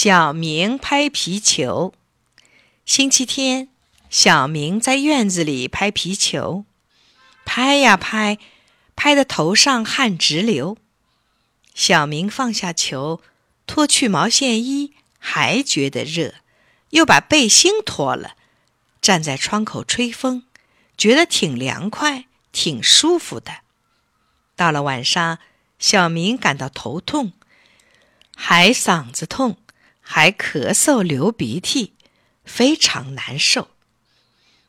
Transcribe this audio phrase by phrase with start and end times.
[0.00, 1.92] 小明拍皮球。
[2.86, 3.68] 星期天，
[4.08, 6.64] 小明在院子里拍皮球，
[7.44, 8.38] 拍呀拍，
[8.94, 10.78] 拍得头上汗直流。
[11.74, 13.20] 小明放下球，
[13.66, 16.34] 脱去毛线衣，还觉得热，
[16.90, 18.36] 又把背心脱了，
[19.02, 20.44] 站在窗口吹风，
[20.96, 23.62] 觉得挺凉快，挺舒服的。
[24.54, 25.40] 到了晚上，
[25.80, 27.32] 小明感到头痛，
[28.36, 29.56] 还嗓子痛。
[30.10, 31.92] 还咳嗽流鼻涕，
[32.42, 33.68] 非常难受。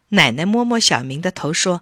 [0.10, 1.82] 奶奶摸摸小明的头说：“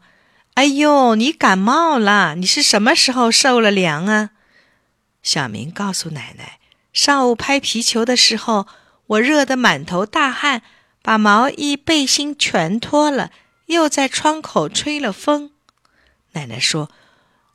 [0.54, 2.36] 哎呦，你感冒了？
[2.36, 4.30] 你是什么时候受了凉啊？”
[5.24, 6.60] 小明告诉奶奶
[6.94, 8.68] ：“上午拍皮球的时候，
[9.08, 10.62] 我热得满头大汗，
[11.02, 13.32] 把毛衣、背心全脱了，
[13.66, 15.50] 又在窗口吹了风。”
[16.34, 16.92] 奶奶说：“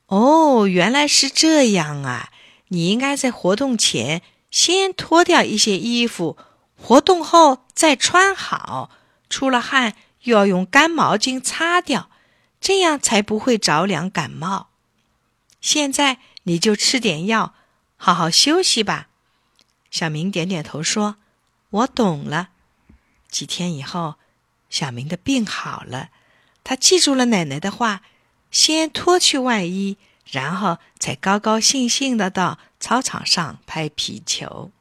[0.09, 2.31] 哦，原来是这样啊！
[2.69, 6.37] 你应该在活动前。”先脱掉一些衣服，
[6.77, 8.91] 活动后再穿好。
[9.28, 12.11] 出了汗又要用干毛巾擦掉，
[12.61, 14.69] 这样才不会着凉感冒。
[15.61, 17.55] 现在你就吃点药，
[17.97, 19.09] 好好休息吧。
[19.91, 21.16] 小明点点头说
[21.70, 22.50] ：“我懂了。”
[23.31, 24.16] 几天以后，
[24.69, 26.11] 小明的病好了，
[26.62, 28.03] 他记住了奶奶的话，
[28.50, 29.97] 先脱去外衣。
[30.31, 34.72] 然后才高高兴兴的到操场上拍皮球。